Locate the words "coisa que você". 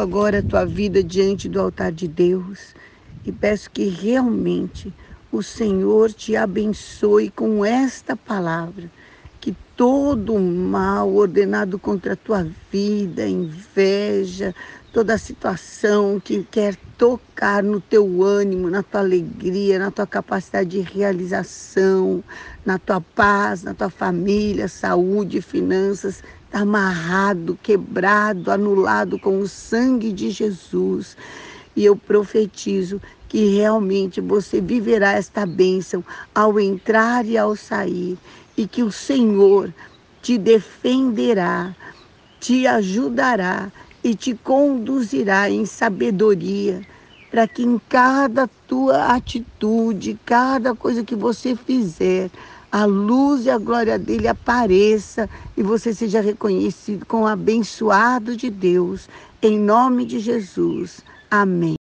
50.74-51.56